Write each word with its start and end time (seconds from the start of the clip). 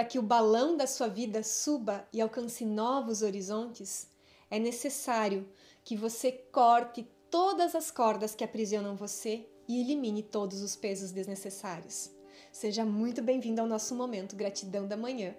para 0.00 0.08
que 0.08 0.18
o 0.18 0.22
balão 0.22 0.78
da 0.78 0.86
sua 0.86 1.08
vida 1.08 1.42
suba 1.42 2.08
e 2.10 2.22
alcance 2.22 2.64
novos 2.64 3.20
horizontes, 3.20 4.08
é 4.50 4.58
necessário 4.58 5.46
que 5.84 5.94
você 5.94 6.32
corte 6.32 7.06
todas 7.30 7.74
as 7.74 7.90
cordas 7.90 8.34
que 8.34 8.42
aprisionam 8.42 8.96
você 8.96 9.46
e 9.68 9.78
elimine 9.78 10.22
todos 10.22 10.62
os 10.62 10.74
pesos 10.74 11.10
desnecessários. 11.10 12.10
Seja 12.50 12.82
muito 12.82 13.20
bem-vindo 13.20 13.60
ao 13.60 13.66
nosso 13.66 13.94
momento 13.94 14.36
Gratidão 14.36 14.88
da 14.88 14.96
Manhã. 14.96 15.36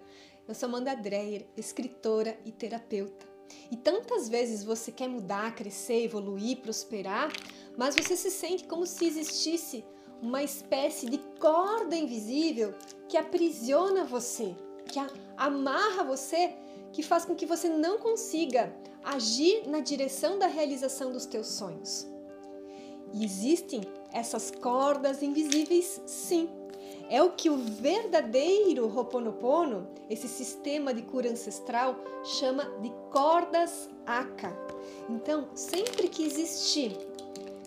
Eu 0.47 0.53
sou 0.53 0.69
Amanda 0.69 0.95
Dreyer, 0.95 1.47
escritora 1.57 2.39
e 2.45 2.51
terapeuta. 2.51 3.25
E 3.71 3.75
tantas 3.75 4.29
vezes 4.29 4.63
você 4.63 4.91
quer 4.91 5.07
mudar, 5.09 5.55
crescer, 5.55 6.03
evoluir, 6.03 6.57
prosperar, 6.57 7.33
mas 7.75 7.95
você 7.95 8.15
se 8.15 8.29
sente 8.29 8.65
como 8.65 8.85
se 8.85 9.05
existisse 9.07 9.83
uma 10.21 10.43
espécie 10.43 11.09
de 11.09 11.17
corda 11.39 11.95
invisível 11.95 12.73
que 13.07 13.17
aprisiona 13.17 14.03
você, 14.03 14.55
que 14.85 14.99
amarra 15.35 16.03
você, 16.03 16.53
que 16.91 17.01
faz 17.01 17.25
com 17.25 17.35
que 17.35 17.45
você 17.45 17.67
não 17.69 17.97
consiga 17.97 18.73
agir 19.03 19.67
na 19.67 19.79
direção 19.79 20.37
da 20.37 20.47
realização 20.47 21.11
dos 21.11 21.25
teus 21.25 21.47
sonhos. 21.47 22.07
E 23.13 23.25
existem 23.25 23.81
essas 24.13 24.51
cordas 24.51 25.21
invisíveis, 25.21 26.01
sim. 26.05 26.49
É 27.09 27.21
o 27.21 27.31
que 27.31 27.49
o 27.49 27.57
verdadeiro 27.57 28.87
Ho'oponopono, 28.87 29.89
esse 30.09 30.29
sistema 30.29 30.93
de 30.93 31.01
cura 31.01 31.29
ancestral, 31.29 31.97
chama 32.23 32.63
de 32.81 32.89
cordas 33.11 33.89
Aka. 34.05 34.55
Então, 35.09 35.49
sempre 35.53 36.07
que 36.07 36.23
existir, 36.23 36.97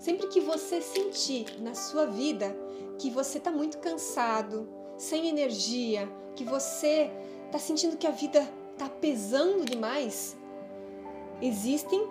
sempre 0.04 0.26
que 0.26 0.38
você 0.38 0.82
sentir 0.82 1.46
na 1.62 1.74
sua 1.74 2.04
vida 2.04 2.54
que 2.98 3.08
você 3.08 3.38
está 3.38 3.50
muito 3.50 3.78
cansado, 3.78 4.68
sem 4.98 5.28
energia, 5.28 6.06
que 6.36 6.44
você 6.44 7.10
está 7.46 7.58
sentindo 7.58 7.96
que 7.96 8.06
a 8.06 8.10
vida 8.10 8.46
está 8.72 8.86
pesando 8.86 9.64
demais, 9.64 10.36
existem 11.40 12.06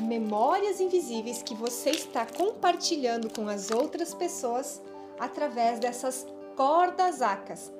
memórias 0.00 0.80
invisíveis 0.80 1.40
que 1.40 1.54
você 1.54 1.90
está 1.90 2.26
compartilhando 2.26 3.32
com 3.32 3.48
as 3.48 3.70
outras 3.70 4.12
pessoas 4.12 4.82
através 5.16 5.78
dessas 5.78 6.26
cordas 6.56 7.22
acas. 7.22 7.72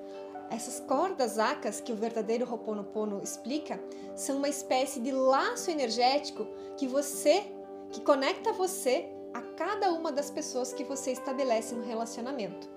Essas 0.51 0.79
cordas 0.79 1.37
acas 1.37 1.81
que 1.81 1.93
o 1.93 1.97
verdadeiro 1.97 2.49
Ho'oponopono 2.49 3.21
explica 3.25 3.83
são 4.15 4.37
uma 4.37 4.49
espécie 4.49 5.01
de 5.01 5.11
laço 5.11 5.69
energético 5.69 6.47
que 6.77 6.87
você 6.87 7.45
que 7.91 8.01
conecta 8.01 8.53
você 8.53 9.18
a 9.35 9.41
cada 9.41 9.93
uma 9.93 10.11
das 10.13 10.31
pessoas 10.31 10.73
que 10.73 10.85
você 10.85 11.13
estabelece 11.13 11.75
no 11.75 11.85
relacionamento. 11.85 12.69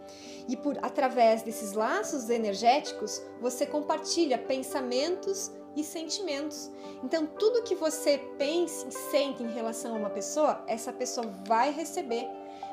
E 0.47 0.57
por 0.57 0.77
através 0.81 1.43
desses 1.43 1.73
laços 1.73 2.29
energéticos, 2.29 3.21
você 3.39 3.65
compartilha 3.65 4.37
pensamentos 4.37 5.51
e 5.75 5.83
sentimentos. 5.83 6.69
Então, 7.03 7.25
tudo 7.25 7.63
que 7.63 7.75
você 7.75 8.17
pense 8.37 8.87
e 8.87 8.91
sente 8.91 9.43
em 9.43 9.51
relação 9.51 9.95
a 9.95 9.97
uma 9.97 10.09
pessoa, 10.09 10.63
essa 10.67 10.91
pessoa 10.91 11.27
vai 11.45 11.71
receber, 11.71 12.27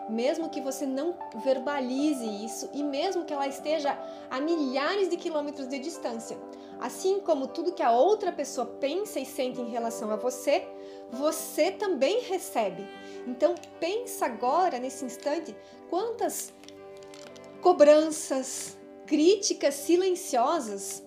mesmo 0.08 0.48
que 0.48 0.60
você 0.60 0.86
não 0.86 1.16
verbalize 1.44 2.26
isso 2.44 2.68
e 2.72 2.82
mesmo 2.82 3.24
que 3.24 3.32
ela 3.32 3.46
esteja 3.46 3.98
a 4.30 4.40
milhares 4.40 5.08
de 5.08 5.16
quilômetros 5.16 5.68
de 5.68 5.78
distância. 5.78 6.38
Assim 6.80 7.20
como 7.20 7.48
tudo 7.48 7.72
que 7.72 7.82
a 7.82 7.90
outra 7.90 8.30
pessoa 8.30 8.66
pensa 8.66 9.18
e 9.18 9.26
sente 9.26 9.60
em 9.60 9.68
relação 9.68 10.10
a 10.10 10.16
você, 10.16 10.66
você 11.10 11.70
também 11.72 12.20
recebe. 12.20 12.86
Então, 13.26 13.54
pensa 13.80 14.26
agora 14.26 14.78
nesse 14.78 15.04
instante 15.04 15.56
quantas 15.90 16.52
cobranças, 17.60 18.78
críticas 19.06 19.74
silenciosas 19.74 21.02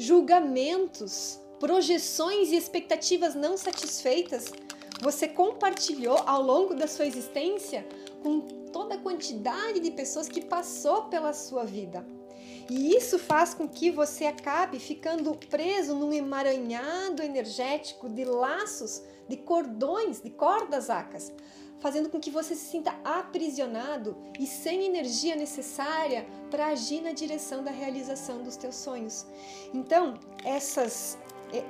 julgamentos, 0.00 1.38
projeções 1.58 2.50
e 2.50 2.56
expectativas 2.56 3.34
não 3.34 3.56
satisfeitas 3.56 4.50
você 5.02 5.26
compartilhou 5.26 6.18
ao 6.26 6.42
longo 6.42 6.74
da 6.74 6.86
sua 6.86 7.06
existência 7.06 7.86
com 8.22 8.40
toda 8.70 8.94
a 8.94 8.98
quantidade 8.98 9.80
de 9.80 9.90
pessoas 9.90 10.28
que 10.28 10.44
passou 10.44 11.04
pela 11.04 11.32
sua 11.32 11.64
vida. 11.64 12.04
E 12.70 12.96
isso 12.96 13.18
faz 13.18 13.52
com 13.52 13.68
que 13.68 13.90
você 13.90 14.26
acabe 14.26 14.78
ficando 14.78 15.36
preso 15.50 15.92
num 15.92 16.12
emaranhado 16.12 17.20
energético 17.20 18.08
de 18.08 18.24
laços, 18.24 19.02
de 19.28 19.36
cordões, 19.36 20.20
de 20.22 20.30
cordas 20.30 20.88
acas, 20.88 21.32
fazendo 21.80 22.08
com 22.08 22.20
que 22.20 22.30
você 22.30 22.54
se 22.54 22.70
sinta 22.70 22.94
aprisionado 23.02 24.16
e 24.38 24.46
sem 24.46 24.84
energia 24.84 25.34
necessária 25.34 26.24
para 26.48 26.68
agir 26.68 27.00
na 27.00 27.10
direção 27.10 27.64
da 27.64 27.72
realização 27.72 28.40
dos 28.40 28.54
teus 28.54 28.76
sonhos. 28.76 29.26
Então, 29.74 30.14
essas 30.44 31.18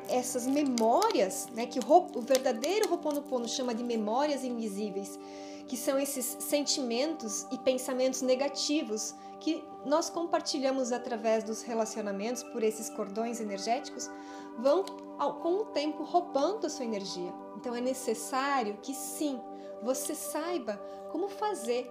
essas 0.08 0.46
memórias, 0.46 1.48
né, 1.52 1.66
que 1.66 1.78
o, 1.78 2.06
o 2.14 2.20
verdadeiro 2.20 2.91
Ho'oponopono 2.91 3.48
chama 3.48 3.74
de 3.74 3.82
memórias 3.82 4.44
invisíveis, 4.44 5.18
que 5.66 5.76
são 5.76 5.98
esses 5.98 6.36
sentimentos 6.41 7.46
e 7.52 7.58
pensamentos 7.58 8.22
negativos 8.22 9.14
que 9.38 9.64
nós 9.86 10.10
compartilhamos 10.10 10.92
através 10.92 11.44
dos 11.44 11.62
relacionamentos 11.62 12.42
por 12.42 12.62
esses 12.62 12.91
cordões 12.91 13.41
energéticos, 13.41 14.10
vão 14.58 14.84
com 14.84 15.54
o 15.58 15.64
tempo 15.66 16.02
roubando 16.02 16.66
a 16.66 16.70
sua 16.70 16.84
energia. 16.84 17.32
Então 17.56 17.74
é 17.74 17.80
necessário 17.80 18.78
que 18.82 18.94
sim, 18.94 19.41
você 19.82 20.14
saiba 20.14 20.76
como 21.10 21.28
fazer 21.28 21.91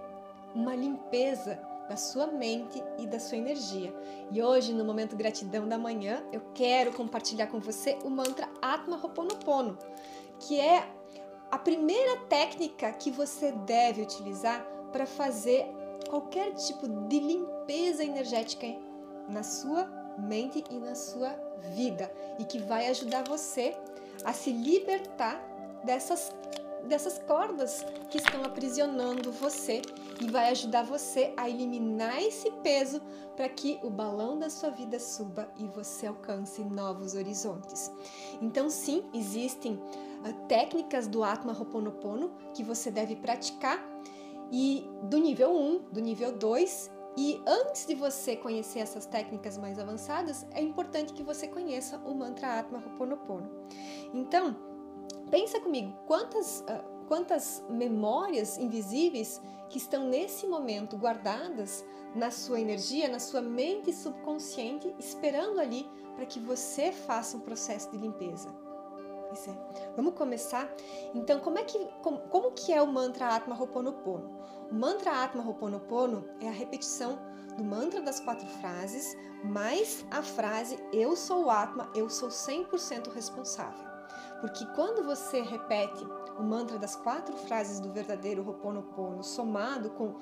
uma 0.54 0.76
limpeza 0.76 1.60
da 1.90 1.98
sua 1.98 2.28
mente 2.28 2.82
e 3.00 3.08
da 3.08 3.20
sua 3.20 3.38
energia. 3.38 3.92
E 4.32 4.42
hoje, 4.42 4.72
no 4.72 4.86
momento 4.86 5.16
gratidão 5.16 5.68
da 5.68 5.78
manhã, 5.78 6.24
eu 6.32 6.42
quero 6.54 6.94
compartilhar 6.94 7.48
com 7.48 7.60
você 7.60 7.98
o 8.04 8.10
mantra 8.12 8.48
Atma 8.62 8.96
Ho'oponopono, 8.96 9.76
que 10.40 10.60
é 10.62 10.88
a 11.50 11.58
primeira 11.58 12.18
técnica 12.28 12.92
que 12.94 13.10
você 13.10 13.52
deve 13.52 14.04
utilizar 14.04 14.64
para 14.92 15.08
fazer 15.08 15.66
qualquer 16.08 16.54
tipo 16.54 16.88
de 16.88 17.20
limpeza 17.20 18.04
energética 18.04 18.68
na 19.28 19.42
sua 19.42 19.86
mente 20.18 20.64
e 20.70 20.78
na 20.78 20.94
sua 20.94 21.30
vida 21.74 22.12
e 22.38 22.46
que 22.46 22.60
vai 22.60 22.88
ajudar 22.88 23.24
você 23.24 23.76
a 24.24 24.32
se 24.32 24.52
libertar 24.52 25.42
dessas 25.84 26.32
dessas 26.88 27.20
cordas 27.20 27.86
que 28.10 28.18
estão 28.18 28.44
aprisionando 28.44 29.32
você 29.34 29.82
e 30.20 30.30
vai 30.30 30.50
ajudar 30.50 30.84
você 30.84 31.34
a 31.38 31.50
eliminar 31.50 32.22
esse 32.22 32.52
peso 32.64 33.02
para 33.36 33.48
que 33.48 33.80
o 33.84 33.90
balão 33.90 34.38
da 34.38 34.50
sua 34.50 34.70
vida 34.70 35.00
suba 35.00 35.50
e 35.58 35.66
você 35.68 36.08
alcance 36.08 36.64
novos 36.64 37.16
horizontes. 37.16 37.92
Então, 38.42 38.70
sim, 38.70 39.04
existem 39.14 39.74
uh, 39.74 40.48
técnicas 40.48 41.08
do 41.08 41.24
Atma 41.24 41.54
Ho'oponopono 41.54 42.32
que 42.54 42.64
você 42.64 42.92
deve 42.92 43.16
praticar 43.16 43.80
e 44.52 44.90
do 45.04 45.18
nível 45.18 45.56
1, 45.56 45.92
do 45.92 46.02
nível 46.02 46.32
2 46.32 46.92
e 47.18 47.42
antes 47.46 47.86
de 47.86 47.96
você 47.96 48.36
conhecer 48.36 48.80
essas 48.80 49.06
técnicas 49.06 49.58
mais 49.58 49.80
avançadas, 49.80 50.46
é 50.52 50.62
importante 50.62 51.14
que 51.14 51.24
você 51.24 51.48
conheça 51.48 51.98
o 52.06 52.14
mantra 52.14 52.60
Atma 52.60 52.80
Ho'oponopono. 52.80 53.50
Então, 54.14 54.56
Pensa 55.30 55.60
comigo, 55.60 55.94
quantas, 56.08 56.62
uh, 56.62 56.99
quantas 57.10 57.64
memórias 57.68 58.60
invisíveis 58.60 59.42
que 59.68 59.80
estão 59.80 60.08
nesse 60.08 60.46
momento 60.46 60.96
guardadas 60.96 61.84
na 62.14 62.30
sua 62.30 62.62
energia, 62.62 63.10
na 63.10 63.20
sua 63.20 63.42
mente 63.42 63.92
subconsciente, 63.92 64.96
esperando 65.00 65.60
ali 65.60 65.90
para 66.16 66.26
que 66.28 66.40
você 66.40 66.92
faça 66.92 67.36
um 67.36 67.40
processo 67.40 67.90
de 67.92 67.98
limpeza. 67.98 68.48
É. 69.32 69.96
Vamos 69.96 70.14
começar? 70.14 70.72
Então, 71.14 71.40
como 71.40 71.60
é 71.60 71.64
que 71.64 71.78
como, 72.02 72.20
como 72.30 72.52
que 72.52 72.74
é 72.74 72.82
o 72.82 72.88
mantra 72.88 73.36
Atma 73.36 73.56
Ho'oponopono? 73.60 74.40
O 74.72 74.74
mantra 74.74 75.24
Atma 75.24 75.44
Ho'oponopono 75.44 76.26
é 76.42 76.48
a 76.48 76.52
repetição 76.52 77.20
do 77.56 77.64
mantra 77.64 78.02
das 78.02 78.20
quatro 78.20 78.48
frases 78.60 79.16
mais 79.44 80.06
a 80.12 80.22
frase 80.22 80.78
eu 80.92 81.16
sou 81.16 81.46
o 81.46 81.50
Atma, 81.50 81.92
eu 81.96 82.10
sou 82.10 82.30
100% 82.30 83.12
responsável. 83.14 83.89
Porque 84.42 84.66
quando 84.68 85.04
você 85.04 85.42
repete 85.42 86.06
o 86.38 86.44
mantra 86.44 86.78
das 86.78 86.96
quatro 86.96 87.36
frases 87.36 87.80
do 87.80 87.92
verdadeiro 87.92 88.46
Ho'oponopono 88.48 89.24
somado 89.24 89.90
com 89.92 90.16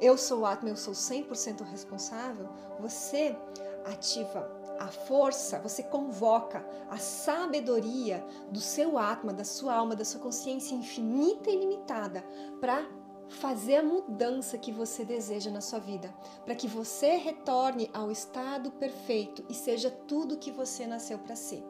eu 0.00 0.18
sou 0.18 0.40
o 0.40 0.46
Atma, 0.46 0.68
eu 0.68 0.76
sou 0.76 0.94
100% 0.94 1.62
responsável, 1.62 2.48
você 2.80 3.36
ativa 3.84 4.50
a 4.80 4.88
força, 4.88 5.60
você 5.60 5.82
convoca 5.82 6.66
a 6.90 6.96
sabedoria 6.98 8.24
do 8.50 8.58
seu 8.58 8.98
Atma, 8.98 9.32
da 9.32 9.44
sua 9.44 9.74
alma, 9.74 9.94
da 9.94 10.04
sua 10.04 10.20
consciência 10.20 10.74
infinita 10.74 11.50
e 11.50 11.56
limitada 11.56 12.24
para 12.60 12.84
fazer 13.28 13.76
a 13.76 13.82
mudança 13.82 14.58
que 14.58 14.72
você 14.72 15.04
deseja 15.04 15.50
na 15.50 15.60
sua 15.60 15.78
vida, 15.78 16.12
para 16.44 16.54
que 16.54 16.66
você 16.66 17.16
retorne 17.16 17.88
ao 17.94 18.10
estado 18.10 18.70
perfeito 18.72 19.44
e 19.48 19.54
seja 19.54 19.90
tudo 19.90 20.36
que 20.36 20.50
você 20.50 20.86
nasceu 20.86 21.18
para 21.18 21.36
ser. 21.36 21.64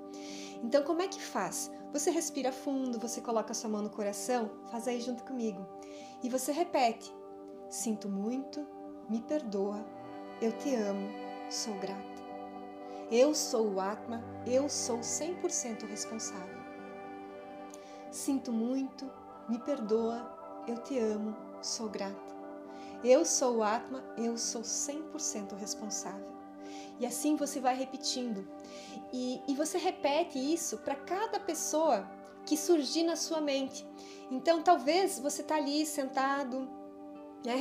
Então, 0.63 0.85
como 0.85 1.03
é 1.03 1.09
que 1.09 1.21
faz? 1.21 1.71
Você 1.93 2.11
respira 2.11 2.53
fundo, 2.53 2.99
você 2.99 3.21
coloca 3.21 3.53
sua 3.53 3.69
mão 3.69 3.83
no 3.83 3.91
coração, 3.91 4.51
faz 4.71 4.87
aí 4.87 5.01
junto 5.01 5.25
comigo. 5.25 5.67
E 6.23 6.29
você 6.29 6.53
repete: 6.53 7.13
Sinto 7.69 8.09
muito, 8.09 8.67
me 9.09 9.21
perdoa, 9.21 9.85
eu 10.41 10.53
te 10.53 10.75
amo, 10.75 11.09
sou 11.51 11.75
grata. 11.79 12.23
Eu 13.11 13.35
sou 13.35 13.75
o 13.75 13.81
Atma, 13.81 14.23
eu 14.47 14.69
sou 14.69 15.01
100% 15.01 15.87
responsável. 15.87 16.63
Sinto 18.11 18.53
muito, 18.53 19.11
me 19.49 19.59
perdoa, 19.59 20.65
eu 20.67 20.79
te 20.79 20.99
amo, 20.99 21.37
sou 21.61 21.89
grata. 21.89 22.33
Eu 23.05 23.25
sou 23.25 23.57
o 23.57 23.63
Atma, 23.63 24.03
eu 24.17 24.39
sou 24.39 24.63
100% 24.63 25.55
responsável. 25.57 26.42
E 26.99 27.07
assim 27.07 27.37
você 27.37 27.61
vai 27.61 27.77
repetindo. 27.77 28.49
E, 29.13 29.41
e 29.49 29.55
você 29.55 29.79
repete 29.79 30.39
isso 30.39 30.79
para 30.79 30.95
cada 30.95 31.41
pessoa 31.41 32.09
que 32.45 32.57
surgir 32.57 33.03
na 33.05 33.17
sua 33.17 33.41
mente. 33.41 33.87
Então, 34.31 34.63
talvez 34.63 35.19
você 35.19 35.43
está 35.43 35.57
ali 35.57 35.85
sentado, 35.87 36.69
né, 37.45 37.55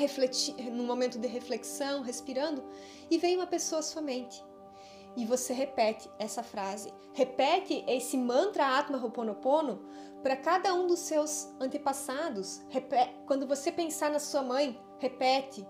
num 0.72 0.86
momento 0.86 1.20
de 1.20 1.28
reflexão, 1.28 2.02
respirando, 2.02 2.64
e 3.10 3.18
vem 3.18 3.36
uma 3.36 3.48
pessoa 3.48 3.80
à 3.80 3.84
sua 3.84 4.02
mente. 4.02 4.44
E 5.16 5.26
você 5.26 5.54
repete 5.54 6.10
essa 6.18 6.42
frase, 6.42 6.94
repete 7.14 7.84
esse 7.88 8.18
mantra 8.18 8.78
Atma 8.78 8.98
Ho'oponopono 8.98 9.86
para 10.24 10.38
cada 10.38 10.74
um 10.74 10.88
dos 10.88 11.00
seus 11.00 11.50
antepassados. 11.60 12.62
Repete, 12.70 13.14
quando 13.26 13.46
você 13.46 13.72
pensar 13.72 14.10
na 14.10 14.20
sua 14.20 14.42
mãe, 14.42 14.80
repete. 15.00 15.68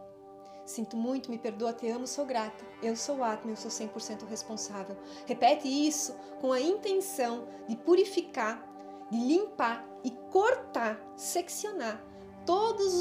Sinto 0.65 0.95
muito, 0.95 1.29
me 1.29 1.37
perdoa, 1.37 1.73
te 1.73 1.89
amo, 1.89 2.07
sou 2.07 2.25
grata. 2.25 2.63
Eu 2.81 2.95
sou 2.95 3.23
Atma, 3.23 3.51
eu 3.51 3.57
sou 3.57 3.71
100% 3.71 4.27
responsável. 4.27 4.95
Repete 5.25 5.67
isso 5.67 6.15
com 6.39 6.51
a 6.51 6.59
intenção 6.59 7.47
de 7.67 7.75
purificar, 7.75 8.63
de 9.09 9.17
limpar 9.17 9.85
e 10.03 10.11
cortar, 10.31 10.99
seccionar 11.15 12.01
todas 12.45 12.95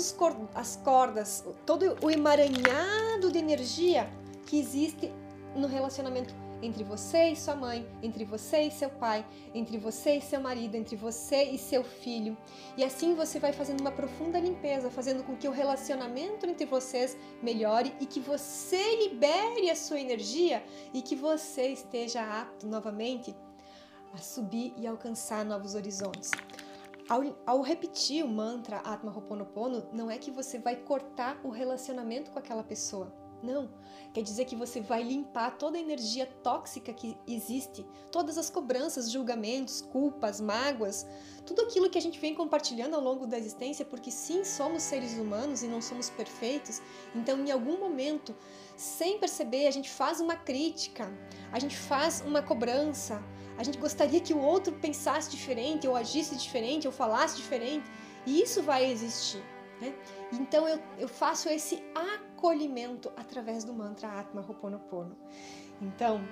as 0.54 0.76
cordas, 0.76 1.44
todo 1.64 1.96
o 2.02 2.10
emaranhado 2.10 3.30
de 3.30 3.38
energia 3.38 4.10
que 4.46 4.58
existe 4.58 5.12
no 5.54 5.66
relacionamento 5.66 6.34
entre 6.62 6.84
você 6.84 7.30
e 7.30 7.36
sua 7.36 7.54
mãe, 7.54 7.86
entre 8.02 8.24
você 8.24 8.62
e 8.62 8.70
seu 8.70 8.90
pai, 8.90 9.26
entre 9.54 9.78
você 9.78 10.16
e 10.16 10.20
seu 10.20 10.40
marido, 10.40 10.74
entre 10.74 10.96
você 10.96 11.44
e 11.44 11.58
seu 11.58 11.82
filho. 11.82 12.36
E 12.76 12.84
assim 12.84 13.14
você 13.14 13.38
vai 13.38 13.52
fazendo 13.52 13.80
uma 13.80 13.92
profunda 13.92 14.38
limpeza, 14.38 14.90
fazendo 14.90 15.24
com 15.24 15.36
que 15.36 15.48
o 15.48 15.52
relacionamento 15.52 16.46
entre 16.46 16.66
vocês 16.66 17.16
melhore 17.42 17.94
e 18.00 18.06
que 18.06 18.20
você 18.20 18.96
libere 19.08 19.70
a 19.70 19.76
sua 19.76 20.00
energia 20.00 20.64
e 20.92 21.02
que 21.02 21.16
você 21.16 21.68
esteja 21.68 22.22
apto 22.22 22.66
novamente 22.66 23.34
a 24.12 24.18
subir 24.18 24.74
e 24.76 24.86
alcançar 24.86 25.44
novos 25.44 25.74
horizontes. 25.74 26.30
Ao, 27.08 27.22
ao, 27.44 27.60
repetir 27.60 28.24
o 28.24 28.28
mantra 28.28 28.78
Atma 28.78 29.10
Ho'oponopono, 29.10 29.88
não 29.92 30.08
é 30.08 30.16
que 30.16 30.30
você 30.30 30.58
vai 30.60 30.76
cortar 30.76 31.40
o 31.42 31.50
relacionamento 31.50 32.30
com 32.30 32.38
aquela 32.38 32.62
pessoa. 32.62 33.19
Não. 33.42 33.70
Quer 34.12 34.22
dizer 34.22 34.44
que 34.44 34.56
você 34.56 34.81
vai 34.81 35.02
limpar 35.02 35.56
toda 35.56 35.78
a 35.78 35.81
energia 35.81 36.26
tóxica 36.42 36.92
que 36.92 37.16
existe, 37.28 37.87
todas 38.10 38.37
as 38.37 38.50
cobranças, 38.50 39.10
julgamentos, 39.10 39.81
culpas, 39.81 40.40
mágoas, 40.40 41.06
tudo 41.46 41.62
aquilo 41.62 41.88
que 41.88 41.96
a 41.96 42.02
gente 42.02 42.19
vem 42.19 42.34
compartilhando 42.34 42.94
ao 42.94 43.00
longo 43.00 43.26
da 43.26 43.38
existência, 43.38 43.84
porque 43.84 44.10
sim, 44.10 44.44
somos 44.44 44.82
seres 44.82 45.16
humanos 45.16 45.62
e 45.62 45.69
não 45.69 45.81
somos 45.81 46.10
perfeitos. 46.10 46.82
Então, 47.14 47.38
em 47.38 47.50
algum 47.50 47.78
momento, 47.78 48.34
sem 48.76 49.19
perceber, 49.19 49.69
a 49.69 49.70
gente 49.70 49.88
faz 49.88 50.20
uma 50.20 50.34
crítica, 50.34 51.08
a 51.52 51.58
gente 51.58 51.76
faz 51.76 52.20
uma 52.22 52.42
cobrança, 52.42 53.22
a 53.56 53.62
gente 53.62 53.78
gostaria 53.78 54.20
que 54.20 54.34
o 54.34 54.40
outro 54.40 54.72
pensasse 54.72 55.31
diferente, 55.31 55.87
ou 55.87 55.94
agisse 55.94 56.34
diferente, 56.34 56.87
ou 56.87 56.92
falasse 56.92 57.37
diferente, 57.37 57.88
e 58.26 58.42
isso 58.42 58.62
vai 58.62 58.90
existir. 58.90 59.42
Né? 59.81 59.94
Então 60.32 60.69
eu, 60.69 60.78
eu 60.98 61.08
faço 61.08 61.48
esse 61.48 61.82
acolhimento 62.40 63.12
através 63.19 63.64
do 63.64 63.75
mantra 63.75 64.19
Atma 64.19 64.40
Ho'oponopono. 64.40 65.14
Então, 65.81 66.22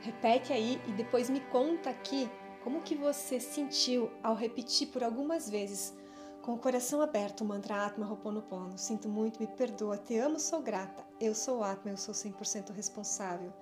repete 0.00 0.54
aí 0.54 0.80
e 0.88 0.92
depois 0.92 1.28
me 1.28 1.40
conta 1.40 1.90
aqui 1.90 2.30
como 2.62 2.80
que 2.80 2.94
você 2.94 3.38
sentiu 3.38 4.10
ao 4.22 4.34
repetir 4.34 4.88
por 4.88 5.04
algumas 5.04 5.50
vezes 5.50 5.94
com 6.40 6.54
o 6.54 6.58
coração 6.58 7.02
aberto 7.02 7.42
o 7.42 7.44
mantra 7.44 7.84
Atma 7.84 8.10
Ho'oponopono. 8.10 8.78
Sinto 8.78 9.06
muito, 9.06 9.38
me 9.38 9.46
perdoa, 9.46 9.98
te 9.98 10.16
amo, 10.16 10.40
sou 10.40 10.62
grata. 10.62 11.04
Eu 11.20 11.34
sou 11.34 11.62
Atma, 11.62 11.90
eu 11.90 11.98
sou 11.98 12.14
100% 12.14 12.72
responsável. 12.72 13.52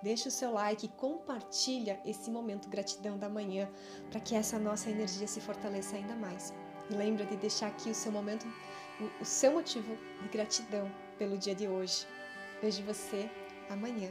Deixa 0.00 0.28
o 0.28 0.32
seu 0.32 0.52
like 0.52 0.86
e 0.86 0.90
compartilha 0.90 2.00
esse 2.04 2.30
momento 2.30 2.68
gratidão 2.68 3.18
da 3.18 3.28
manhã 3.28 3.68
para 4.10 4.20
que 4.20 4.36
essa 4.36 4.60
nossa 4.60 4.90
energia 4.90 5.26
se 5.26 5.40
fortaleça 5.40 5.96
ainda 5.96 6.14
mais. 6.14 6.54
E 6.88 6.94
lembra 6.94 7.26
de 7.26 7.36
deixar 7.36 7.66
aqui 7.66 7.90
o 7.90 7.94
seu 7.94 8.12
momento, 8.12 8.46
o 9.20 9.24
seu 9.24 9.52
motivo 9.52 9.96
de 10.22 10.28
gratidão 10.28 10.90
pelo 11.22 11.38
dia 11.38 11.54
de 11.54 11.68
hoje. 11.68 12.04
Vejo 12.60 12.82
você 12.82 13.30
amanhã. 13.70 14.10